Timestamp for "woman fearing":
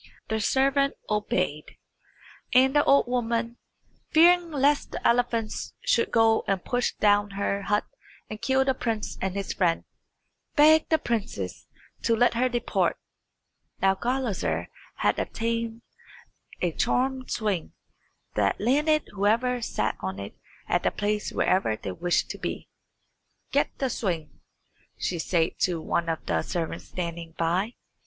3.05-4.49